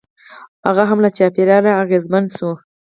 [0.65, 2.55] هغه هم له چاپېریال اغېزمن شوی.